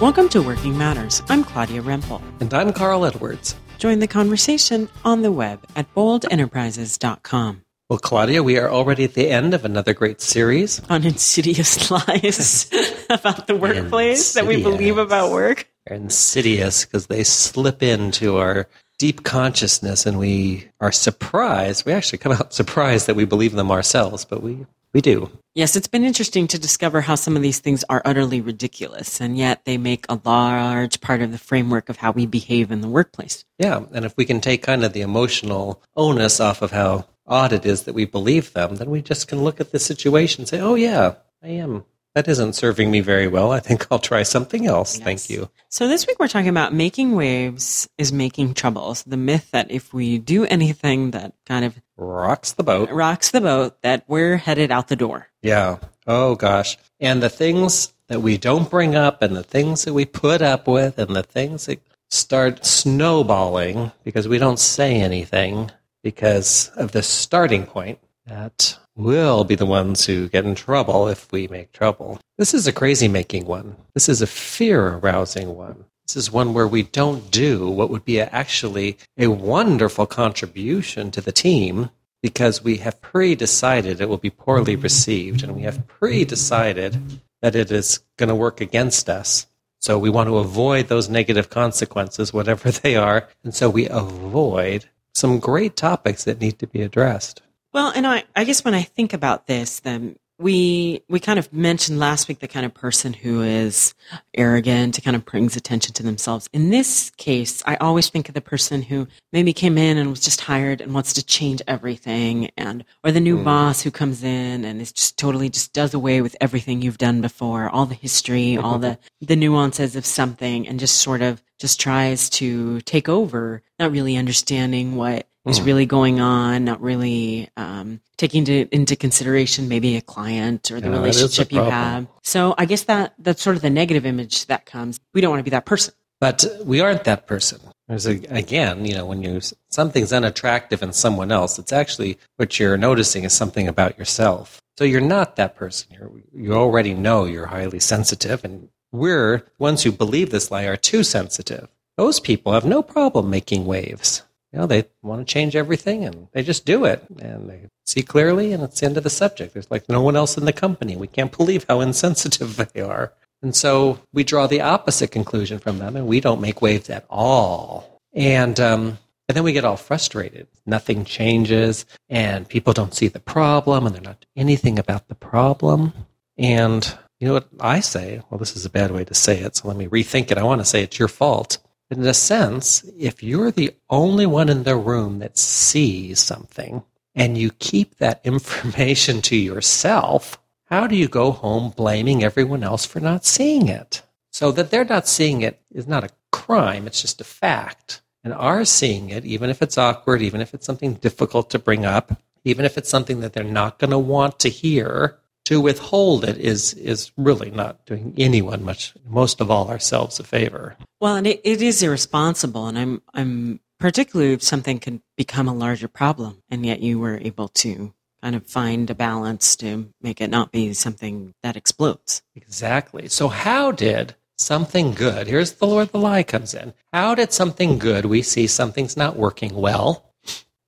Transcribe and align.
Welcome 0.00 0.28
to 0.30 0.42
Working 0.42 0.76
Matters. 0.76 1.22
I'm 1.28 1.44
Claudia 1.44 1.80
Rempel. 1.80 2.20
And 2.40 2.52
I'm 2.52 2.72
Carl 2.72 3.04
Edwards. 3.06 3.54
Join 3.78 4.00
the 4.00 4.08
conversation 4.08 4.88
on 5.04 5.22
the 5.22 5.30
web 5.30 5.64
at 5.76 5.92
boldenterprises.com. 5.94 7.62
Well, 7.88 7.98
Claudia, 8.00 8.42
we 8.42 8.58
are 8.58 8.68
already 8.68 9.04
at 9.04 9.14
the 9.14 9.30
end 9.30 9.54
of 9.54 9.64
another 9.64 9.94
great 9.94 10.20
series 10.20 10.82
on 10.90 11.04
insidious 11.04 11.90
lies 11.92 12.68
about 13.10 13.46
the 13.46 13.54
workplace 13.54 14.32
that 14.32 14.48
we 14.48 14.60
believe 14.60 14.98
about 14.98 15.30
work. 15.30 15.68
They're 15.86 15.96
insidious 15.96 16.84
because 16.84 17.06
they 17.06 17.22
slip 17.22 17.80
into 17.80 18.36
our 18.38 18.66
deep 18.98 19.22
consciousness 19.22 20.06
and 20.06 20.18
we 20.18 20.70
are 20.80 20.92
surprised. 20.92 21.86
We 21.86 21.92
actually 21.92 22.18
come 22.18 22.32
out 22.32 22.52
surprised 22.52 23.06
that 23.06 23.14
we 23.14 23.26
believe 23.26 23.52
them 23.52 23.70
ourselves, 23.70 24.24
but 24.24 24.42
we 24.42 24.66
we 24.92 25.00
do. 25.00 25.30
Yes, 25.54 25.76
it's 25.76 25.86
been 25.86 26.02
interesting 26.02 26.48
to 26.48 26.58
discover 26.58 27.00
how 27.00 27.14
some 27.14 27.36
of 27.36 27.42
these 27.42 27.60
things 27.60 27.84
are 27.88 28.02
utterly 28.04 28.40
ridiculous, 28.40 29.20
and 29.20 29.38
yet 29.38 29.64
they 29.64 29.78
make 29.78 30.04
a 30.08 30.20
large 30.24 31.00
part 31.00 31.22
of 31.22 31.30
the 31.30 31.38
framework 31.38 31.88
of 31.88 31.98
how 31.98 32.10
we 32.10 32.26
behave 32.26 32.72
in 32.72 32.80
the 32.80 32.88
workplace. 32.88 33.44
Yeah, 33.56 33.84
and 33.92 34.04
if 34.04 34.16
we 34.16 34.24
can 34.24 34.40
take 34.40 34.64
kind 34.64 34.84
of 34.84 34.92
the 34.92 35.02
emotional 35.02 35.80
onus 35.96 36.40
off 36.40 36.60
of 36.60 36.72
how 36.72 37.06
odd 37.24 37.52
it 37.52 37.64
is 37.64 37.84
that 37.84 37.94
we 37.94 38.04
believe 38.04 38.52
them, 38.52 38.76
then 38.76 38.90
we 38.90 39.00
just 39.00 39.28
can 39.28 39.44
look 39.44 39.60
at 39.60 39.70
the 39.70 39.78
situation 39.78 40.40
and 40.40 40.48
say, 40.48 40.58
oh, 40.58 40.74
yeah, 40.74 41.14
I 41.40 41.50
am 41.50 41.84
that 42.14 42.28
isn't 42.28 42.54
serving 42.54 42.90
me 42.90 43.00
very 43.00 43.26
well. 43.26 43.50
I 43.50 43.60
think 43.60 43.86
I'll 43.90 43.98
try 43.98 44.22
something 44.22 44.66
else. 44.66 44.96
Yes. 44.96 45.04
Thank 45.04 45.30
you. 45.30 45.50
So 45.68 45.88
this 45.88 46.06
week 46.06 46.18
we're 46.18 46.28
talking 46.28 46.48
about 46.48 46.72
making 46.72 47.16
waves 47.16 47.88
is 47.98 48.12
making 48.12 48.54
troubles. 48.54 49.02
The 49.02 49.16
myth 49.16 49.50
that 49.50 49.70
if 49.70 49.92
we 49.92 50.18
do 50.18 50.44
anything 50.44 51.10
that 51.10 51.34
kind 51.44 51.64
of 51.64 51.80
rocks 51.96 52.52
the 52.52 52.62
boat, 52.62 52.90
rocks 52.90 53.30
the 53.30 53.40
boat, 53.40 53.80
that 53.82 54.04
we're 54.08 54.36
headed 54.36 54.70
out 54.70 54.88
the 54.88 54.96
door. 54.96 55.28
Yeah. 55.42 55.78
Oh 56.06 56.34
gosh. 56.34 56.76
And 57.00 57.22
the 57.22 57.30
things 57.30 57.92
that 58.08 58.20
we 58.20 58.36
don't 58.36 58.70
bring 58.70 58.94
up 58.94 59.22
and 59.22 59.34
the 59.34 59.42
things 59.42 59.84
that 59.84 59.94
we 59.94 60.04
put 60.04 60.42
up 60.42 60.66
with 60.66 60.98
and 60.98 61.14
the 61.14 61.22
things 61.22 61.66
that 61.66 61.80
start 62.10 62.64
snowballing 62.64 63.92
because 64.04 64.28
we 64.28 64.38
don't 64.38 64.58
say 64.58 65.00
anything 65.00 65.70
because 66.02 66.68
of 66.76 66.92
the 66.92 67.02
starting 67.02 67.66
point 67.66 67.98
that 68.26 68.78
we'll 68.94 69.44
be 69.44 69.54
the 69.54 69.66
ones 69.66 70.04
who 70.04 70.28
get 70.28 70.44
in 70.44 70.54
trouble 70.54 71.08
if 71.08 71.30
we 71.32 71.48
make 71.48 71.72
trouble. 71.72 72.20
This 72.38 72.54
is 72.54 72.66
a 72.66 72.72
crazy 72.72 73.08
making 73.08 73.46
one. 73.46 73.76
This 73.94 74.08
is 74.08 74.22
a 74.22 74.26
fear 74.26 74.98
arousing 74.98 75.56
one. 75.56 75.84
This 76.06 76.16
is 76.16 76.30
one 76.30 76.52
where 76.52 76.68
we 76.68 76.82
don't 76.82 77.30
do 77.30 77.68
what 77.68 77.90
would 77.90 78.04
be 78.04 78.20
actually 78.20 78.98
a 79.16 79.28
wonderful 79.28 80.06
contribution 80.06 81.10
to 81.12 81.20
the 81.20 81.32
team 81.32 81.90
because 82.22 82.62
we 82.62 82.78
have 82.78 83.00
pre 83.00 83.34
decided 83.34 84.00
it 84.00 84.08
will 84.08 84.18
be 84.18 84.30
poorly 84.30 84.76
received 84.76 85.42
and 85.42 85.54
we 85.54 85.62
have 85.62 85.86
pre 85.86 86.24
decided 86.24 87.20
that 87.42 87.54
it 87.54 87.70
is 87.70 88.00
going 88.16 88.28
to 88.28 88.34
work 88.34 88.60
against 88.60 89.08
us. 89.08 89.46
So 89.80 89.98
we 89.98 90.08
want 90.08 90.28
to 90.28 90.38
avoid 90.38 90.88
those 90.88 91.10
negative 91.10 91.50
consequences, 91.50 92.32
whatever 92.32 92.70
they 92.82 92.96
are. 92.96 93.28
And 93.42 93.54
so 93.54 93.68
we 93.68 93.88
avoid 93.88 94.86
some 95.14 95.38
great 95.38 95.76
topics 95.76 96.24
that 96.24 96.40
need 96.40 96.58
to 96.58 96.66
be 96.66 96.82
addressed. 96.82 97.42
Well, 97.72 97.92
and 97.94 98.06
I, 98.06 98.24
I 98.34 98.44
guess 98.44 98.64
when 98.64 98.74
I 98.74 98.82
think 98.82 99.12
about 99.12 99.46
this, 99.46 99.80
then 99.80 100.16
we 100.38 101.02
we 101.08 101.20
kind 101.20 101.38
of 101.38 101.52
mentioned 101.52 101.98
last 101.98 102.26
week 102.28 102.40
the 102.40 102.48
kind 102.48 102.66
of 102.66 102.74
person 102.74 103.12
who 103.12 103.42
is 103.42 103.94
arrogant, 104.34 104.96
who 104.96 105.02
kind 105.02 105.16
of 105.16 105.24
brings 105.24 105.56
attention 105.56 105.94
to 105.94 106.02
themselves. 106.02 106.48
In 106.52 106.70
this 106.70 107.10
case, 107.10 107.62
I 107.66 107.76
always 107.76 108.08
think 108.08 108.28
of 108.28 108.34
the 108.34 108.40
person 108.40 108.82
who 108.82 109.06
maybe 109.32 109.52
came 109.52 109.78
in 109.78 109.96
and 109.96 110.10
was 110.10 110.20
just 110.20 110.40
hired 110.40 110.80
and 110.80 110.92
wants 110.92 111.12
to 111.14 111.24
change 111.24 111.62
everything, 111.68 112.50
and 112.56 112.84
or 113.04 113.12
the 113.12 113.20
new 113.20 113.38
mm. 113.38 113.44
boss 113.44 113.82
who 113.82 113.90
comes 113.90 114.24
in 114.24 114.64
and 114.64 114.80
is 114.80 114.92
just 114.92 115.18
totally 115.18 115.48
just 115.48 115.72
does 115.72 115.94
away 115.94 116.20
with 116.20 116.36
everything 116.40 116.82
you've 116.82 116.98
done 116.98 117.20
before, 117.20 117.68
all 117.68 117.86
the 117.86 117.94
history, 117.94 118.56
all 118.56 118.78
the 118.80 118.98
the 119.20 119.36
nuances 119.36 119.94
of 119.94 120.04
something, 120.04 120.66
and 120.66 120.80
just 120.80 120.96
sort 120.96 121.22
of 121.22 121.42
just 121.60 121.80
tries 121.80 122.28
to 122.30 122.80
take 122.82 123.08
over, 123.08 123.62
not 123.78 123.92
really 123.92 124.16
understanding 124.16 124.96
what 124.96 125.26
is 125.46 125.60
mm. 125.60 125.66
really 125.66 125.86
going 125.86 126.20
on, 126.20 126.64
not 126.64 126.80
really 126.80 127.48
um, 127.56 128.00
taking 128.16 128.44
to, 128.46 128.66
into 128.74 128.96
consideration 128.96 129.68
maybe 129.68 129.96
a 129.96 130.00
client 130.00 130.70
or 130.70 130.80
the 130.80 130.88
yeah, 130.88 130.94
relationship 130.94 131.52
you 131.52 131.62
have. 131.62 132.06
So 132.22 132.54
I 132.56 132.64
guess 132.64 132.84
that 132.84 133.14
that's 133.18 133.42
sort 133.42 133.56
of 133.56 133.62
the 133.62 133.70
negative 133.70 134.06
image 134.06 134.46
that 134.46 134.66
comes. 134.66 134.98
We 135.12 135.20
don't 135.20 135.30
want 135.30 135.40
to 135.40 135.44
be 135.44 135.50
that 135.50 135.66
person. 135.66 135.94
But 136.20 136.44
we 136.64 136.80
aren't 136.80 137.04
that 137.04 137.26
person. 137.26 137.60
There's 137.88 138.06
a, 138.06 138.12
again, 138.30 138.86
you 138.86 138.94
know, 138.94 139.04
when 139.04 139.22
you 139.22 139.40
something's 139.68 140.12
unattractive 140.12 140.82
in 140.82 140.92
someone 140.94 141.30
else, 141.30 141.58
it's 141.58 141.72
actually 141.72 142.18
what 142.36 142.58
you're 142.58 142.78
noticing 142.78 143.24
is 143.24 143.34
something 143.34 143.68
about 143.68 143.98
yourself. 143.98 144.62
So 144.78 144.84
you're 144.84 145.02
not 145.02 145.36
that 145.36 145.54
person. 145.54 145.88
You're, 145.92 146.10
you 146.32 146.54
already 146.54 146.94
know 146.94 147.26
you're 147.26 147.46
highly 147.46 147.78
sensitive, 147.78 148.44
and 148.44 148.70
we're 148.94 149.44
ones 149.58 149.82
who 149.82 149.92
believe 149.92 150.30
this 150.30 150.50
lie 150.50 150.64
are 150.64 150.76
too 150.76 151.02
sensitive. 151.02 151.68
Those 151.96 152.20
people 152.20 152.52
have 152.52 152.64
no 152.64 152.82
problem 152.82 153.30
making 153.30 153.66
waves 153.66 154.22
you 154.54 154.60
know, 154.60 154.66
they 154.66 154.84
want 155.02 155.26
to 155.26 155.32
change 155.32 155.56
everything 155.56 156.04
and 156.04 156.28
they 156.30 156.44
just 156.44 156.64
do 156.64 156.84
it 156.84 157.04
and 157.18 157.50
they 157.50 157.68
see 157.84 158.02
clearly 158.02 158.52
and 158.52 158.62
it's 158.62 158.78
the 158.78 158.86
end 158.86 158.96
of 158.96 159.02
the 159.02 159.10
subject. 159.10 159.52
There's 159.52 159.68
like 159.68 159.88
no 159.88 160.00
one 160.00 160.14
else 160.14 160.38
in 160.38 160.44
the 160.44 160.52
company. 160.52 160.94
We 160.94 161.08
can't 161.08 161.36
believe 161.36 161.66
how 161.68 161.80
insensitive 161.80 162.56
they 162.72 162.80
are. 162.80 163.12
And 163.42 163.56
so 163.56 163.98
we 164.12 164.22
draw 164.22 164.46
the 164.46 164.60
opposite 164.60 165.10
conclusion 165.10 165.58
from 165.58 165.78
them 165.78 165.96
and 165.96 166.06
we 166.06 166.20
don't 166.20 166.40
make 166.40 166.62
waves 166.62 166.88
at 166.88 167.04
all. 167.10 168.00
And, 168.12 168.60
um, 168.60 168.98
and 169.28 169.36
then 169.36 169.42
we 169.42 169.52
get 169.52 169.64
all 169.64 169.76
frustrated. 169.76 170.46
Nothing 170.66 171.04
changes 171.04 171.84
and 172.08 172.48
people 172.48 172.72
don't 172.72 172.94
see 172.94 173.08
the 173.08 173.18
problem 173.18 173.86
and 173.86 173.94
they're 173.94 174.02
not 174.02 174.20
doing 174.20 174.46
anything 174.46 174.78
about 174.78 175.08
the 175.08 175.16
problem. 175.16 175.92
And 176.38 176.96
you 177.24 177.30
know 177.30 177.34
what 177.34 177.48
I 177.60 177.80
say? 177.80 178.20
Well, 178.28 178.38
this 178.38 178.54
is 178.54 178.64
a 178.64 178.70
bad 178.70 178.90
way 178.90 179.04
to 179.04 179.14
say 179.14 179.38
it. 179.38 179.56
So 179.56 179.68
let 179.68 179.76
me 179.76 179.86
rethink 179.86 180.30
it. 180.30 180.38
I 180.38 180.42
want 180.42 180.60
to 180.60 180.64
say 180.64 180.82
it's 180.82 180.98
your 180.98 181.08
fault 181.08 181.58
in 181.90 182.06
a 182.06 182.14
sense, 182.14 182.84
if 182.98 183.22
you're 183.22 183.50
the 183.50 183.74
only 183.90 184.26
one 184.26 184.48
in 184.48 184.64
the 184.64 184.76
room 184.76 185.18
that 185.18 185.38
sees 185.38 186.18
something 186.18 186.82
and 187.14 187.38
you 187.38 187.50
keep 187.50 187.96
that 187.96 188.20
information 188.24 189.22
to 189.22 189.36
yourself, 189.36 190.38
how 190.66 190.86
do 190.86 190.96
you 190.96 191.08
go 191.08 191.30
home 191.30 191.72
blaming 191.76 192.24
everyone 192.24 192.64
else 192.64 192.84
for 192.84 193.00
not 193.00 193.24
seeing 193.24 193.68
it? 193.68 194.02
So 194.30 194.50
that 194.52 194.70
they're 194.70 194.84
not 194.84 195.06
seeing 195.06 195.42
it 195.42 195.60
is 195.70 195.86
not 195.86 196.04
a 196.04 196.10
crime, 196.32 196.86
it's 196.86 197.02
just 197.02 197.20
a 197.20 197.24
fact. 197.24 198.00
And 198.24 198.32
are 198.32 198.64
seeing 198.64 199.10
it, 199.10 199.24
even 199.24 199.50
if 199.50 199.60
it's 199.60 199.76
awkward, 199.76 200.22
even 200.22 200.40
if 200.40 200.54
it's 200.54 200.66
something 200.66 200.94
difficult 200.94 201.50
to 201.50 201.58
bring 201.58 201.84
up, 201.84 202.20
even 202.42 202.64
if 202.64 202.78
it's 202.78 202.88
something 202.88 203.20
that 203.20 203.34
they're 203.34 203.44
not 203.44 203.78
going 203.78 203.90
to 203.90 203.98
want 203.98 204.38
to 204.40 204.48
hear, 204.48 205.18
to 205.44 205.60
withhold 205.60 206.24
it 206.24 206.38
is 206.38 206.74
is 206.74 207.12
really 207.16 207.50
not 207.50 207.84
doing 207.86 208.14
anyone 208.16 208.64
much 208.64 208.94
most 209.06 209.40
of 209.40 209.50
all 209.50 209.68
ourselves 209.68 210.18
a 210.18 210.24
favor. 210.24 210.76
Well 211.00 211.16
and 211.16 211.26
it, 211.26 211.40
it 211.44 211.62
is 211.62 211.82
irresponsible 211.82 212.66
and 212.66 212.78
i'm 212.78 213.02
i'm 213.12 213.60
particularly 213.78 214.32
if 214.32 214.42
something 214.42 214.78
can 214.78 215.02
become 215.16 215.48
a 215.48 215.54
larger 215.54 215.88
problem 215.88 216.42
and 216.48 216.64
yet 216.64 216.80
you 216.80 216.98
were 216.98 217.18
able 217.18 217.48
to 217.48 217.92
kind 218.22 218.36
of 218.36 218.46
find 218.46 218.88
a 218.88 218.94
balance 218.94 219.54
to 219.56 219.90
make 220.00 220.20
it 220.20 220.30
not 220.30 220.50
be 220.50 220.72
something 220.72 221.34
that 221.42 221.56
explodes. 221.56 222.22
Exactly. 222.34 223.08
So 223.08 223.28
how 223.28 223.70
did 223.70 224.14
something 224.36 224.92
good 224.92 225.28
here's 225.28 225.52
the 225.52 225.66
lord 225.66 225.88
the 225.90 225.98
lie 225.98 226.24
comes 226.24 226.54
in 226.54 226.74
how 226.92 227.14
did 227.14 227.32
something 227.32 227.78
good 227.78 228.04
we 228.04 228.20
see 228.20 228.46
something's 228.48 228.96
not 228.96 229.16
working 229.16 229.54
well? 229.54 230.12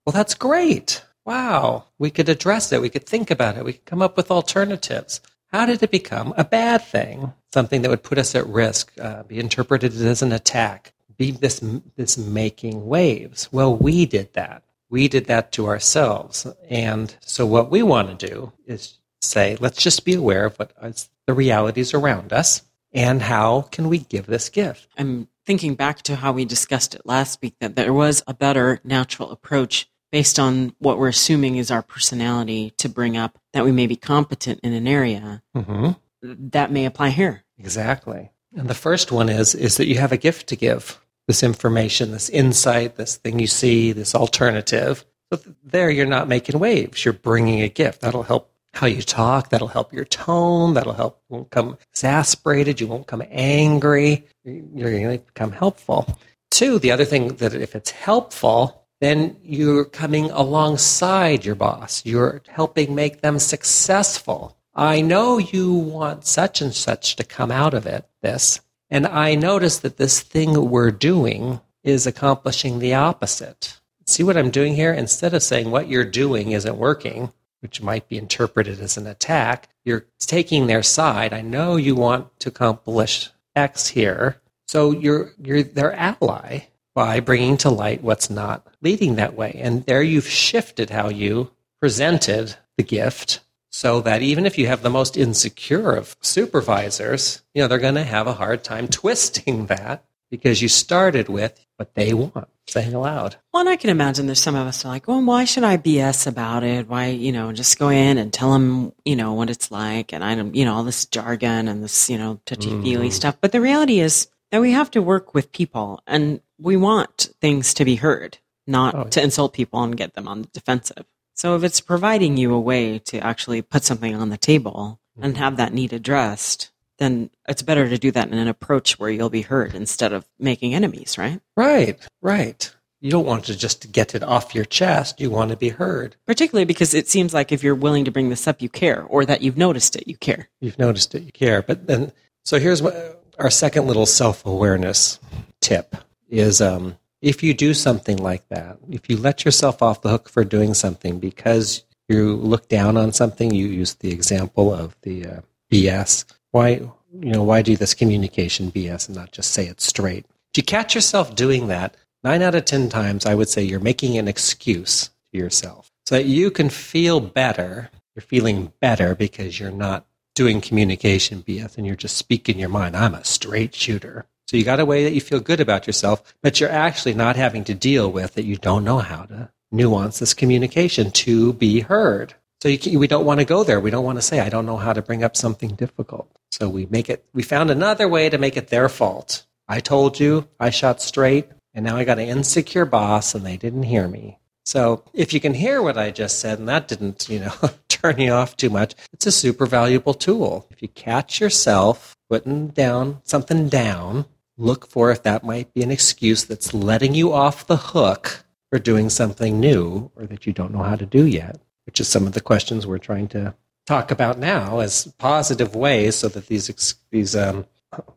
Well 0.04 0.12
that's 0.12 0.34
great 0.34 1.02
wow, 1.26 1.84
we 1.98 2.10
could 2.10 2.28
address 2.28 2.72
it. 2.72 2.80
We 2.80 2.88
could 2.88 3.04
think 3.04 3.30
about 3.30 3.58
it. 3.58 3.64
We 3.64 3.74
could 3.74 3.84
come 3.84 4.00
up 4.00 4.16
with 4.16 4.30
alternatives. 4.30 5.20
How 5.48 5.66
did 5.66 5.82
it 5.82 5.90
become 5.90 6.32
a 6.36 6.44
bad 6.44 6.82
thing? 6.82 7.32
Something 7.52 7.82
that 7.82 7.90
would 7.90 8.02
put 8.02 8.18
us 8.18 8.34
at 8.34 8.46
risk, 8.46 8.92
uh, 9.00 9.24
be 9.24 9.38
interpreted 9.38 9.92
as 9.94 10.22
an 10.22 10.32
attack, 10.32 10.92
be 11.16 11.32
this, 11.32 11.62
this 11.96 12.16
making 12.16 12.86
waves. 12.86 13.48
Well, 13.52 13.76
we 13.76 14.06
did 14.06 14.32
that. 14.34 14.62
We 14.88 15.08
did 15.08 15.26
that 15.26 15.52
to 15.52 15.66
ourselves. 15.66 16.46
And 16.68 17.14
so 17.20 17.44
what 17.44 17.70
we 17.70 17.82
want 17.82 18.18
to 18.18 18.26
do 18.26 18.52
is 18.66 18.98
say, 19.20 19.56
let's 19.58 19.82
just 19.82 20.04
be 20.04 20.14
aware 20.14 20.46
of 20.46 20.56
what 20.56 20.72
is 20.82 21.08
the 21.26 21.34
realities 21.34 21.92
around 21.92 22.32
us 22.32 22.62
and 22.92 23.20
how 23.22 23.62
can 23.62 23.88
we 23.88 23.98
give 23.98 24.26
this 24.26 24.48
gift? 24.48 24.86
I'm 24.96 25.28
thinking 25.44 25.74
back 25.74 26.02
to 26.02 26.16
how 26.16 26.32
we 26.32 26.44
discussed 26.44 26.94
it 26.94 27.02
last 27.04 27.42
week 27.42 27.54
that 27.60 27.76
there 27.76 27.92
was 27.92 28.22
a 28.26 28.34
better 28.34 28.80
natural 28.84 29.30
approach 29.30 29.88
based 30.12 30.38
on 30.38 30.74
what 30.78 30.98
we're 30.98 31.08
assuming 31.08 31.56
is 31.56 31.70
our 31.70 31.82
personality 31.82 32.72
to 32.78 32.88
bring 32.88 33.16
up 33.16 33.38
that 33.52 33.64
we 33.64 33.72
may 33.72 33.86
be 33.86 33.96
competent 33.96 34.60
in 34.60 34.72
an 34.72 34.86
area, 34.86 35.42
mm-hmm. 35.56 35.90
that 36.22 36.70
may 36.70 36.84
apply 36.84 37.10
here. 37.10 37.44
Exactly. 37.58 38.30
And 38.54 38.68
the 38.68 38.74
first 38.74 39.12
one 39.12 39.28
is 39.28 39.54
is 39.54 39.76
that 39.76 39.86
you 39.86 39.98
have 39.98 40.12
a 40.12 40.16
gift 40.16 40.48
to 40.48 40.56
give. 40.56 41.00
This 41.26 41.42
information, 41.42 42.12
this 42.12 42.28
insight, 42.28 42.94
this 42.94 43.16
thing 43.16 43.40
you 43.40 43.48
see, 43.48 43.90
this 43.90 44.14
alternative. 44.14 45.04
So 45.32 45.40
there 45.64 45.90
you're 45.90 46.06
not 46.06 46.28
making 46.28 46.60
waves. 46.60 47.04
You're 47.04 47.14
bringing 47.14 47.62
a 47.62 47.68
gift. 47.68 48.02
That'll 48.02 48.22
help 48.22 48.52
how 48.74 48.86
you 48.86 49.02
talk. 49.02 49.50
That'll 49.50 49.66
help 49.66 49.92
your 49.92 50.04
tone. 50.04 50.74
That'll 50.74 50.92
help. 50.92 51.20
You 51.28 51.36
won't 51.36 51.50
come 51.50 51.78
exasperated. 51.90 52.80
You 52.80 52.86
won't 52.86 53.08
come 53.08 53.24
angry. 53.28 54.24
You're 54.44 54.90
going 54.90 55.18
to 55.18 55.24
become 55.24 55.50
helpful. 55.50 56.16
Two, 56.50 56.78
the 56.78 56.92
other 56.92 57.04
thing 57.04 57.28
that 57.36 57.54
if 57.54 57.74
it's 57.74 57.90
helpful, 57.90 58.85
then 59.00 59.36
you're 59.42 59.84
coming 59.84 60.30
alongside 60.30 61.44
your 61.44 61.54
boss. 61.54 62.04
You're 62.04 62.42
helping 62.48 62.94
make 62.94 63.20
them 63.20 63.38
successful. 63.38 64.56
I 64.74 65.00
know 65.00 65.38
you 65.38 65.72
want 65.72 66.26
such 66.26 66.60
and 66.60 66.74
such 66.74 67.16
to 67.16 67.24
come 67.24 67.50
out 67.50 67.74
of 67.74 67.86
it, 67.86 68.06
this, 68.22 68.60
And 68.90 69.06
I 69.06 69.34
notice 69.34 69.78
that 69.78 69.96
this 69.96 70.20
thing 70.20 70.70
we're 70.70 70.90
doing 70.90 71.60
is 71.82 72.06
accomplishing 72.06 72.78
the 72.78 72.94
opposite. 72.94 73.80
See 74.06 74.22
what 74.22 74.36
I'm 74.36 74.50
doing 74.50 74.74
here? 74.74 74.92
Instead 74.92 75.34
of 75.34 75.42
saying 75.42 75.70
what 75.70 75.88
you're 75.88 76.04
doing 76.04 76.52
isn't 76.52 76.76
working, 76.76 77.32
which 77.60 77.82
might 77.82 78.08
be 78.08 78.18
interpreted 78.18 78.80
as 78.80 78.96
an 78.96 79.06
attack, 79.06 79.68
you're 79.84 80.06
taking 80.18 80.66
their 80.66 80.82
side. 80.82 81.32
I 81.32 81.40
know 81.40 81.76
you 81.76 81.94
want 81.94 82.38
to 82.40 82.50
accomplish 82.50 83.30
X 83.54 83.88
here. 83.88 84.40
So 84.68 84.92
you're, 84.92 85.32
you're 85.42 85.62
their 85.62 85.92
ally 85.94 86.66
by 86.96 87.20
bringing 87.20 87.58
to 87.58 87.68
light 87.68 88.02
what's 88.02 88.30
not 88.30 88.66
leading 88.80 89.16
that 89.16 89.34
way. 89.34 89.60
And 89.62 89.84
there 89.84 90.02
you've 90.02 90.26
shifted 90.26 90.88
how 90.88 91.10
you 91.10 91.50
presented 91.78 92.56
the 92.78 92.82
gift 92.82 93.40
so 93.70 94.00
that 94.00 94.22
even 94.22 94.46
if 94.46 94.56
you 94.56 94.66
have 94.68 94.80
the 94.80 94.88
most 94.88 95.18
insecure 95.18 95.92
of 95.92 96.16
supervisors, 96.22 97.42
you 97.52 97.60
know, 97.60 97.68
they're 97.68 97.78
going 97.78 97.96
to 97.96 98.02
have 98.02 98.26
a 98.26 98.32
hard 98.32 98.64
time 98.64 98.88
twisting 98.88 99.66
that 99.66 100.06
because 100.30 100.62
you 100.62 100.68
started 100.68 101.28
with 101.28 101.66
what 101.76 101.94
they 101.94 102.14
want, 102.14 102.48
saying 102.66 102.94
aloud. 102.94 103.36
Well, 103.52 103.60
and 103.60 103.68
I 103.68 103.76
can 103.76 103.90
imagine 103.90 104.24
there's 104.24 104.40
some 104.40 104.54
of 104.54 104.66
us 104.66 104.82
are 104.86 104.88
like, 104.88 105.06
well, 105.06 105.22
why 105.22 105.44
should 105.44 105.64
I 105.64 105.76
BS 105.76 106.26
about 106.26 106.64
it? 106.64 106.88
Why, 106.88 107.08
you 107.08 107.30
know, 107.30 107.52
just 107.52 107.78
go 107.78 107.90
in 107.90 108.16
and 108.16 108.32
tell 108.32 108.54
them, 108.54 108.94
you 109.04 109.16
know, 109.16 109.34
what 109.34 109.50
it's 109.50 109.70
like 109.70 110.14
and 110.14 110.24
I 110.24 110.34
don't, 110.34 110.54
you 110.54 110.64
know, 110.64 110.74
all 110.74 110.82
this 110.82 111.04
jargon 111.04 111.68
and 111.68 111.84
this, 111.84 112.08
you 112.08 112.16
know, 112.16 112.40
touchy 112.46 112.70
feely 112.70 113.10
mm. 113.10 113.12
stuff. 113.12 113.36
But 113.38 113.52
the 113.52 113.60
reality 113.60 114.00
is 114.00 114.28
that 114.56 114.62
we 114.62 114.72
have 114.72 114.90
to 114.90 115.02
work 115.02 115.34
with 115.34 115.52
people 115.52 116.02
and 116.06 116.40
we 116.58 116.78
want 116.78 117.28
things 117.42 117.74
to 117.74 117.84
be 117.84 117.96
heard, 117.96 118.38
not 118.66 118.94
oh, 118.94 119.04
to 119.04 119.22
insult 119.22 119.52
people 119.52 119.82
and 119.82 119.98
get 119.98 120.14
them 120.14 120.26
on 120.26 120.40
the 120.40 120.48
defensive. 120.48 121.04
So 121.34 121.56
if 121.56 121.62
it's 121.62 121.82
providing 121.82 122.38
you 122.38 122.54
a 122.54 122.60
way 122.60 122.98
to 123.00 123.18
actually 123.18 123.60
put 123.60 123.84
something 123.84 124.14
on 124.14 124.30
the 124.30 124.38
table 124.38 124.98
and 125.20 125.34
mm-hmm. 125.34 125.42
have 125.42 125.58
that 125.58 125.74
need 125.74 125.92
addressed, 125.92 126.70
then 126.96 127.28
it's 127.46 127.60
better 127.60 127.86
to 127.86 127.98
do 127.98 128.10
that 128.12 128.28
in 128.28 128.38
an 128.38 128.48
approach 128.48 128.98
where 128.98 129.10
you'll 129.10 129.28
be 129.28 129.42
heard 129.42 129.74
instead 129.74 130.14
of 130.14 130.26
making 130.38 130.74
enemies, 130.74 131.18
right? 131.18 131.42
Right, 131.54 131.98
right. 132.22 132.74
You 133.02 133.10
don't 133.10 133.26
want 133.26 133.44
to 133.44 133.58
just 133.58 133.92
get 133.92 134.14
it 134.14 134.22
off 134.22 134.54
your 134.54 134.64
chest. 134.64 135.20
You 135.20 135.28
want 135.28 135.50
to 135.50 135.56
be 135.58 135.68
heard. 135.68 136.16
Particularly 136.26 136.64
because 136.64 136.94
it 136.94 137.10
seems 137.10 137.34
like 137.34 137.52
if 137.52 137.62
you're 137.62 137.74
willing 137.74 138.06
to 138.06 138.10
bring 138.10 138.30
this 138.30 138.48
up, 138.48 138.62
you 138.62 138.70
care, 138.70 139.02
or 139.02 139.26
that 139.26 139.42
you've 139.42 139.58
noticed 139.58 139.96
it, 139.96 140.08
you 140.08 140.16
care. 140.16 140.48
You've 140.62 140.78
noticed 140.78 141.14
it, 141.14 141.24
you 141.24 141.32
care. 141.32 141.60
But 141.60 141.88
then, 141.88 142.12
so 142.42 142.58
here's 142.58 142.80
what, 142.80 143.22
our 143.38 143.50
second 143.50 143.86
little 143.86 144.06
self 144.06 144.44
awareness 144.46 145.20
tip 145.60 145.96
is 146.28 146.60
um, 146.60 146.96
if 147.22 147.42
you 147.42 147.54
do 147.54 147.74
something 147.74 148.16
like 148.16 148.48
that, 148.48 148.78
if 148.90 149.08
you 149.08 149.16
let 149.16 149.44
yourself 149.44 149.82
off 149.82 150.02
the 150.02 150.10
hook 150.10 150.28
for 150.28 150.44
doing 150.44 150.74
something 150.74 151.18
because 151.18 151.84
you 152.08 152.36
look 152.36 152.68
down 152.68 152.96
on 152.96 153.12
something, 153.12 153.52
you 153.52 153.66
use 153.66 153.94
the 153.94 154.12
example 154.12 154.72
of 154.72 154.96
the 155.02 155.26
uh, 155.26 155.40
BS. 155.72 156.24
Why, 156.52 156.68
you 156.70 156.92
know, 157.32 157.42
why 157.42 157.62
do 157.62 157.76
this 157.76 157.94
communication 157.94 158.70
BS 158.70 159.08
and 159.08 159.16
not 159.16 159.32
just 159.32 159.52
say 159.52 159.66
it 159.66 159.80
straight? 159.80 160.26
If 160.52 160.58
you 160.58 160.62
catch 160.62 160.94
yourself 160.94 161.34
doing 161.34 161.66
that, 161.68 161.96
nine 162.22 162.42
out 162.42 162.54
of 162.54 162.64
10 162.64 162.88
times, 162.88 163.26
I 163.26 163.34
would 163.34 163.48
say 163.48 163.62
you're 163.62 163.80
making 163.80 164.16
an 164.18 164.28
excuse 164.28 165.10
to 165.32 165.38
yourself 165.38 165.90
so 166.06 166.14
that 166.14 166.26
you 166.26 166.50
can 166.50 166.70
feel 166.70 167.20
better. 167.20 167.90
You're 168.14 168.22
feeling 168.22 168.72
better 168.80 169.14
because 169.14 169.58
you're 169.58 169.70
not 169.70 170.06
doing 170.36 170.60
communication 170.60 171.42
BS 171.42 171.76
and 171.76 171.86
you're 171.86 171.96
just 171.96 172.16
speaking 172.16 172.60
your 172.60 172.68
mind. 172.68 172.96
I'm 172.96 173.14
a 173.14 173.24
straight 173.24 173.74
shooter. 173.74 174.26
So 174.46 174.56
you 174.56 174.64
got 174.64 174.78
a 174.78 174.84
way 174.84 175.02
that 175.02 175.14
you 175.14 175.20
feel 175.20 175.40
good 175.40 175.60
about 175.60 175.88
yourself, 175.88 176.22
but 176.40 176.60
you're 176.60 176.70
actually 176.70 177.14
not 177.14 177.34
having 177.34 177.64
to 177.64 177.74
deal 177.74 178.12
with 178.12 178.34
that 178.34 178.44
you 178.44 178.56
don't 178.56 178.84
know 178.84 178.98
how 178.98 179.24
to 179.24 179.50
nuance 179.72 180.20
this 180.20 180.34
communication 180.34 181.10
to 181.10 181.54
be 181.54 181.80
heard. 181.80 182.34
So 182.62 182.76
can, 182.76 182.98
we 182.98 183.08
don't 183.08 183.24
want 183.24 183.40
to 183.40 183.44
go 183.44 183.64
there. 183.64 183.80
We 183.80 183.90
don't 183.90 184.04
want 184.04 184.18
to 184.18 184.22
say, 184.22 184.38
I 184.38 184.48
don't 184.48 184.66
know 184.66 184.76
how 184.76 184.92
to 184.92 185.02
bring 185.02 185.24
up 185.24 185.36
something 185.36 185.74
difficult. 185.74 186.30
So 186.52 186.68
we 186.68 186.86
make 186.86 187.10
it, 187.10 187.24
we 187.34 187.42
found 187.42 187.70
another 187.70 188.06
way 188.06 188.28
to 188.28 188.38
make 188.38 188.56
it 188.56 188.68
their 188.68 188.88
fault. 188.88 189.44
I 189.66 189.80
told 189.80 190.20
you, 190.20 190.48
I 190.60 190.70
shot 190.70 191.02
straight, 191.02 191.48
and 191.74 191.84
now 191.84 191.96
I 191.96 192.04
got 192.04 192.20
an 192.20 192.28
insecure 192.28 192.84
boss 192.84 193.34
and 193.34 193.44
they 193.44 193.56
didn't 193.56 193.82
hear 193.82 194.06
me. 194.06 194.38
So 194.66 195.04
if 195.14 195.32
you 195.32 195.40
can 195.40 195.54
hear 195.54 195.80
what 195.80 195.96
I 195.96 196.10
just 196.10 196.40
said 196.40 196.58
and 196.58 196.68
that 196.68 196.88
didn't, 196.88 197.28
you 197.28 197.38
know, 197.38 197.54
turn 197.88 198.18
you 198.18 198.32
off 198.32 198.56
too 198.56 198.68
much, 198.68 198.94
it's 199.12 199.26
a 199.26 199.32
super 199.32 199.64
valuable 199.64 200.12
tool. 200.12 200.66
If 200.70 200.82
you 200.82 200.88
catch 200.88 201.40
yourself 201.40 202.16
putting 202.28 202.68
down 202.68 203.20
something 203.24 203.68
down 203.68 204.26
look 204.58 204.88
for 204.88 205.10
if 205.10 205.22
that 205.22 205.44
might 205.44 205.72
be 205.74 205.82
an 205.82 205.90
excuse 205.90 206.44
that's 206.44 206.72
letting 206.72 207.14
you 207.14 207.32
off 207.32 207.66
the 207.66 207.76
hook 207.76 208.44
for 208.70 208.78
doing 208.78 209.10
something 209.10 209.60
new 209.60 210.10
or 210.16 210.26
that 210.26 210.46
you 210.46 210.52
don't 210.52 210.72
know 210.72 210.82
how 210.82 210.96
to 210.96 211.06
do 211.06 211.26
yet, 211.26 211.58
which 211.84 212.00
is 212.00 212.08
some 212.08 212.26
of 212.26 212.32
the 212.32 212.40
questions 212.40 212.86
we're 212.86 212.98
trying 212.98 213.28
to 213.28 213.54
talk 213.86 214.10
about 214.10 214.38
now 214.38 214.80
as 214.80 215.12
positive 215.18 215.76
ways 215.76 216.16
so 216.16 216.28
that 216.28 216.46
these, 216.46 216.94
these 217.10 217.36
um, 217.36 217.66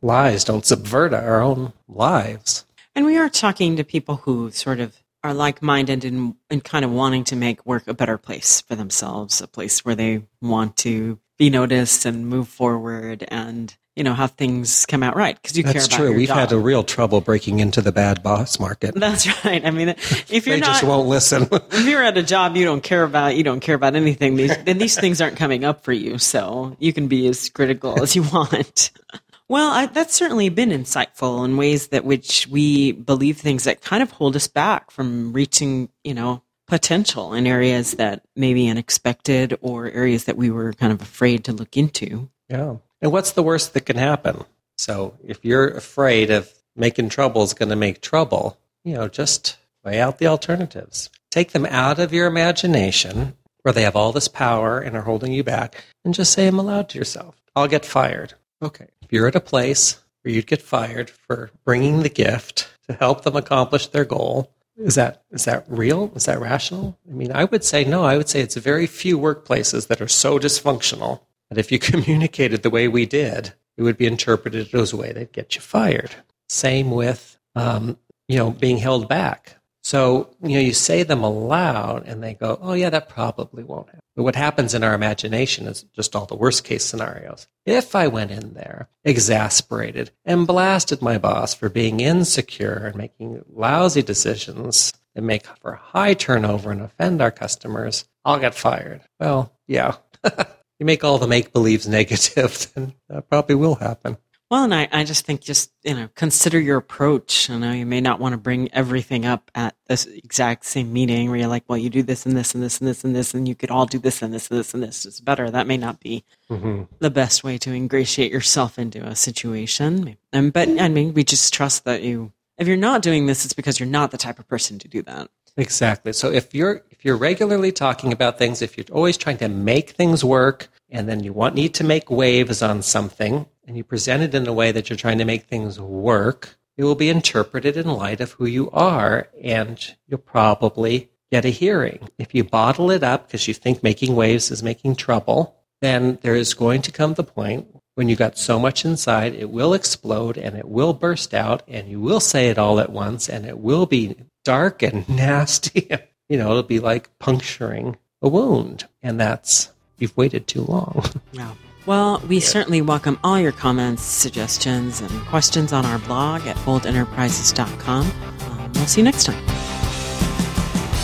lies 0.02 0.44
don't 0.44 0.66
subvert 0.66 1.14
our 1.14 1.42
own 1.42 1.74
lives. 1.88 2.66
And 2.96 3.06
we 3.06 3.18
are 3.18 3.30
talking 3.30 3.76
to 3.76 3.84
people 3.84 4.18
who 4.18 4.50
sort 4.52 4.80
of 4.80 5.04
are 5.24 5.34
like 5.34 5.62
minded 5.62 6.06
and, 6.06 6.36
and 6.50 6.64
kind 6.64 6.86
of 6.86 6.92
wanting 6.92 7.24
to 7.26 7.36
make 7.36 7.66
work 7.66 7.88
a 7.88 7.94
better 7.94 8.18
place 8.18 8.62
for 8.62 8.76
themselves, 8.76 9.42
a 9.42 9.48
place 9.48 9.84
where 9.84 9.96
they 9.96 10.24
want 10.42 10.78
to 10.78 11.20
be 11.38 11.50
noticed 11.50 12.06
and 12.06 12.28
move 12.28 12.48
forward 12.48 13.26
and 13.30 13.76
you 14.00 14.04
know, 14.04 14.14
how 14.14 14.28
things 14.28 14.86
come 14.86 15.04
out 15.04 15.18
right 15.18 15.36
because 15.36 15.58
you 15.58 15.64
That's 15.64 15.74
care 15.74 15.82
about 15.82 15.86
it. 15.86 15.90
That's 15.90 15.98
true. 15.98 16.16
We've 16.16 16.28
job. 16.30 16.38
had 16.38 16.52
a 16.54 16.58
real 16.58 16.84
trouble 16.84 17.20
breaking 17.20 17.60
into 17.60 17.82
the 17.82 17.92
bad 17.92 18.24
boss 18.24 18.58
market. 18.58 18.96
That's 18.96 19.28
right. 19.44 19.66
I 19.66 19.72
mean, 19.72 19.90
if 19.90 20.48
you're 20.48 20.56
they 20.56 20.62
not, 20.62 20.68
just 20.68 20.84
won't 20.84 21.10
listen. 21.10 21.50
if 21.52 21.86
you're 21.86 22.02
at 22.02 22.18
a 22.18 22.24
job 22.24 22.56
you 22.56 22.64
don't 22.64 22.82
care 22.82 23.04
about, 23.04 23.36
you 23.36 23.44
don't 23.44 23.60
care 23.60 23.76
about 23.76 23.96
anything. 23.98 24.38
These, 24.38 24.56
then 24.64 24.78
these 24.78 24.98
things 24.98 25.20
aren't 25.20 25.36
coming 25.36 25.66
up 25.66 25.84
for 25.84 25.92
you. 25.92 26.18
So 26.18 26.78
you 26.80 26.94
can 26.94 27.10
be 27.10 27.28
as 27.28 27.50
critical 27.50 28.02
as 28.02 28.16
you 28.16 28.24
want. 28.24 28.92
Well, 29.50 29.72
I, 29.72 29.88
that's 29.88 30.16
certainly 30.16 30.50
been 30.50 30.70
insightful 30.70 31.44
in 31.44 31.58
ways 31.58 31.88
that 31.88 32.06
which 32.06 32.48
we 32.48 32.92
believe 32.92 33.38
things 33.38 33.64
that 33.64 33.82
kind 33.82 34.04
of 34.04 34.12
hold 34.12 34.36
us 34.36 34.48
back 34.48 34.92
from 34.92 35.34
reaching, 35.34 35.90
you 36.04 36.14
know, 36.14 36.44
potential 36.68 37.34
in 37.34 37.48
areas 37.48 37.94
that 37.94 38.24
may 38.36 38.54
be 38.54 38.70
unexpected 38.70 39.58
or 39.62 39.90
areas 39.90 40.26
that 40.26 40.38
we 40.38 40.52
were 40.52 40.74
kind 40.74 40.94
of 40.94 41.02
afraid 41.02 41.44
to 41.46 41.52
look 41.52 41.76
into. 41.76 42.30
Yeah. 42.48 42.76
And 43.02 43.12
what's 43.12 43.32
the 43.32 43.44
worst 43.44 43.74
that 43.74 43.88
can 43.88 43.98
happen? 43.98 44.44
So 44.78 45.18
if 45.26 45.44
you're 45.44 45.68
afraid 45.68 46.30
of 46.30 46.54
making 46.76 47.10
trouble 47.10 47.42
is 47.42 47.56
going 47.56 47.70
to 47.70 47.76
make 47.76 48.02
trouble, 48.02 48.58
you 48.84 48.94
know, 48.94 49.08
just 49.08 49.58
weigh 49.84 50.00
out 50.00 50.20
the 50.20 50.28
alternatives. 50.28 51.10
Take 51.32 51.52
them 51.52 51.66
out 51.66 51.98
of 51.98 52.14
your 52.14 52.28
imagination 52.28 53.36
where 53.64 53.74
they 53.74 53.82
have 53.82 53.96
all 53.96 54.12
this 54.12 54.28
power 54.28 54.80
and 54.80 54.96
are 54.96 55.02
holding 55.02 55.34
you 55.34 55.44
back 55.44 55.84
and 56.06 56.14
just 56.14 56.34
say 56.34 56.46
them 56.46 56.60
aloud 56.60 56.88
to 56.90 56.98
yourself. 56.98 57.36
I'll 57.56 57.68
get 57.68 57.86
fired. 57.86 58.36
Okay. 58.62 58.88
If 59.02 59.12
you're 59.12 59.28
at 59.28 59.36
a 59.36 59.42
place 59.42 60.04
where 60.22 60.34
you'd 60.34 60.48
get 60.48 60.62
fired 60.62 61.10
for 61.10 61.52
bringing 61.66 62.04
the 62.04 62.10
gift 62.10 62.70
to 62.88 62.94
help 62.94 63.24
them 63.24 63.36
accomplish 63.36 63.88
their 63.88 64.06
goal, 64.06 64.52
is 64.78 64.96
that 64.96 65.24
is 65.32 65.46
that 65.46 65.66
real? 65.68 66.12
Is 66.16 66.26
that 66.26 66.40
rational? 66.40 66.98
I 67.08 67.14
mean, 67.14 67.32
I 67.34 67.44
would 67.44 67.64
say 67.64 67.84
no. 67.84 68.04
I 68.04 68.18
would 68.18 68.30
say 68.30 68.42
it's 68.42 68.56
very 68.56 68.88
few 68.88 69.20
workplaces 69.20 69.88
that 69.88 70.02
are 70.02 70.08
so 70.08 70.40
dysfunctional 70.40 71.22
that 71.50 71.58
if 71.58 71.72
you 71.72 71.80
communicated 71.92 72.64
the 72.64 72.70
way 72.70 72.88
we 72.88 73.06
did, 73.06 73.54
it 73.78 73.84
would 73.84 73.98
be 73.98 74.08
interpreted 74.08 74.74
as 74.74 74.94
a 74.94 74.98
way 74.98 75.12
that 75.12 75.34
get 75.34 75.56
you 75.56 75.62
fired. 75.62 76.12
Same 76.48 76.92
with, 76.92 77.38
um, 77.56 77.98
you 78.28 78.38
know, 78.38 78.52
being 78.52 78.78
held 78.78 79.08
back. 79.08 79.56
So, 79.84 80.36
you 80.42 80.56
know, 80.56 80.60
you 80.60 80.74
say 80.74 81.04
them 81.04 81.24
aloud 81.24 82.06
and 82.08 82.22
they 82.22 82.34
go, 82.34 82.60
oh, 82.62 82.74
yeah, 82.74 82.90
that 82.90 83.10
probably 83.10 83.64
won't 83.64 83.88
happen. 83.88 84.02
But 84.20 84.26
what 84.26 84.36
happens 84.36 84.74
in 84.74 84.84
our 84.84 84.94
imagination 84.94 85.66
is 85.66 85.86
just 85.96 86.14
all 86.14 86.26
the 86.26 86.36
worst 86.36 86.66
case 86.66 86.84
scenarios. 86.84 87.48
If 87.66 87.96
I 87.96 88.10
went 88.10 88.32
in 88.32 88.54
there, 88.54 88.90
exasperated, 89.06 90.12
and 90.26 90.46
blasted 90.46 91.02
my 91.02 91.18
boss 91.18 91.54
for 91.54 91.70
being 91.70 92.02
insecure 92.02 92.88
and 92.88 92.98
making 92.98 93.46
lousy 93.50 94.02
decisions 94.02 94.92
that 95.16 95.22
make 95.22 95.46
for 95.62 95.76
high 95.76 96.16
turnover 96.16 96.70
and 96.70 96.82
offend 96.82 97.22
our 97.22 97.32
customers, 97.32 98.10
I'll 98.26 98.40
get 98.40 98.56
fired. 98.56 99.04
Well, 99.22 99.54
yeah. 99.68 99.96
you 100.26 100.86
make 100.86 101.06
all 101.06 101.18
the 101.18 101.26
make 101.26 101.54
believes 101.54 101.88
negative, 101.88 102.70
then 102.76 102.96
that 103.08 103.30
probably 103.30 103.56
will 103.56 103.76
happen. 103.76 104.18
Well, 104.50 104.64
and 104.64 104.74
I, 104.74 104.88
I 104.92 105.04
just 105.04 105.26
think 105.26 105.42
just, 105.42 105.72
you 105.84 105.94
know, 105.94 106.10
consider 106.16 106.60
your 106.60 106.78
approach. 106.78 107.50
You 107.50 107.60
know, 107.60 107.72
you 107.72 107.86
may 107.86 108.02
not 108.02 108.20
want 108.20 108.34
to 108.34 108.38
bring 108.38 108.74
everything 108.74 109.26
up 109.26 109.52
at 109.54 109.76
this 109.88 110.08
exact 110.08 110.66
same 110.66 110.92
meeting 110.92 111.30
where 111.30 111.38
you're 111.38 111.48
like, 111.48 111.66
well, 111.68 111.78
you 111.78 111.92
do 111.92 112.02
this 112.02 112.26
and 112.26 112.36
this 112.36 112.56
and 112.56 112.64
this 112.64 112.80
and 112.80 112.88
this 112.88 113.04
and 113.04 113.16
this, 113.16 113.36
and 113.36 113.48
you 113.48 113.54
could 113.54 113.70
all 113.70 113.86
do 113.86 114.00
this 114.00 114.24
and 114.24 114.34
this 114.34 114.50
and 114.50 114.60
this 114.60 114.74
and 114.74 114.82
this. 114.82 115.06
It's 115.06 115.20
better. 115.20 115.52
That 115.52 115.68
may 115.68 115.78
not 115.78 116.00
be 116.00 116.24
mm-hmm. 116.50 116.84
the 116.98 117.12
best 117.12 117.44
way 117.44 117.60
to 117.60 117.72
ingratiate 117.72 118.32
yourself 118.32 118.80
into 118.80 119.06
a 119.06 119.16
situation. 119.16 120.18
And, 120.34 120.52
but 120.52 120.68
I 120.68 120.88
mean, 120.88 121.14
we 121.14 121.24
just 121.24 121.54
trust 121.54 121.86
that 121.86 122.02
you, 122.02 122.32
if 122.58 122.68
you're 122.68 122.76
not 122.76 123.04
doing 123.04 123.28
this, 123.28 123.46
it's 123.46 123.54
because 123.54 123.80
you're 123.80 123.88
not 123.88 124.10
the 124.10 124.18
type 124.18 124.40
of 124.40 124.48
person 124.48 124.80
to 124.80 124.88
do 124.88 125.04
that. 125.04 125.30
Exactly. 125.58 126.14
So 126.14 126.32
if 126.32 126.56
you're 126.56 126.84
if 126.90 127.04
you're 127.04 127.18
regularly 127.18 127.72
talking 127.72 128.14
about 128.14 128.38
things, 128.38 128.62
if 128.62 128.78
you're 128.78 128.86
always 128.92 129.18
trying 129.18 129.38
to 129.38 129.50
make 129.50 129.92
things 129.92 130.24
work, 130.24 130.70
and 130.90 131.08
then 131.08 131.24
you 131.24 131.34
want 131.34 131.56
need 131.56 131.74
to 131.76 131.84
make 131.84 132.10
waves 132.10 132.62
on 132.62 132.82
something, 132.82 133.46
and 133.70 133.78
you 133.78 133.84
present 133.84 134.24
it 134.24 134.34
in 134.34 134.48
a 134.48 134.54
way 134.54 134.72
that 134.72 134.90
you're 134.90 134.98
trying 134.98 135.20
to 135.20 135.26
make 135.26 135.44
things 135.44 135.80
work, 135.80 136.58
it 136.76 136.84
will 136.84 136.96
be 136.96 137.10
interpreted 137.10 137.78
in 137.78 137.88
light 137.88 138.20
of 138.20 138.32
who 138.32 138.48
you 138.48 138.72
are, 138.72 139.30
and 139.44 139.96
you'll 140.08 140.18
probably 140.18 141.12
get 141.32 141.46
a 141.46 141.50
hearing. 141.50 142.10
If 142.18 142.34
you 142.34 142.44
bottle 142.44 142.90
it 142.90 143.04
up 143.04 143.28
because 143.28 143.48
you 143.48 143.54
think 143.54 143.84
making 143.84 144.16
waves 144.16 144.50
is 144.50 144.64
making 144.64 144.96
trouble, 144.96 145.56
then 145.82 146.18
there 146.24 146.36
is 146.36 146.56
going 146.56 146.82
to 146.82 146.92
come 146.92 147.14
the 147.14 147.24
point 147.24 147.68
when 147.94 148.10
you 148.10 148.16
got 148.16 148.40
so 148.40 148.58
much 148.58 148.86
inside, 148.86 149.36
it 149.36 149.52
will 149.52 149.76
explode 149.76 150.38
and 150.38 150.58
it 150.58 150.68
will 150.68 150.94
burst 150.94 151.34
out 151.36 151.62
and 151.68 151.90
you 151.90 152.00
will 152.00 152.22
say 152.22 152.50
it 152.50 152.58
all 152.58 152.80
at 152.80 152.92
once 152.92 153.30
and 153.30 153.46
it 153.46 153.60
will 153.60 153.86
be 153.86 154.16
dark 154.44 154.82
and 154.82 155.08
nasty. 155.16 155.90
you 156.28 156.38
know, 156.38 156.50
it'll 156.50 156.64
be 156.64 156.80
like 156.80 157.10
puncturing 157.20 157.98
a 158.22 158.30
wound. 158.30 158.88
And 159.04 159.20
that's, 159.20 159.72
you've 160.00 160.18
waited 160.18 160.48
too 160.48 160.64
long. 160.64 161.06
Yeah. 161.34 161.54
Well, 161.90 162.22
we 162.30 162.40
certainly 162.40 162.84
welcome 162.84 163.18
all 163.24 163.40
your 163.40 163.52
comments, 163.52 164.04
suggestions, 164.04 165.02
and 165.02 165.10
questions 165.26 165.74
on 165.74 165.88
our 165.88 165.98
blog 165.98 166.46
at 166.46 166.56
boldenterprises.com. 166.58 168.06
Um, 168.06 168.72
we'll 168.74 168.86
see 168.86 169.02
you 169.02 169.06
next 169.06 169.24
time. 169.24 169.44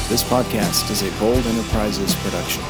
This 0.09 0.23
podcast 0.23 0.91
is 0.91 1.01
a 1.01 1.09
Bold 1.19 1.43
Enterprises 1.43 2.13
production. 2.17 2.61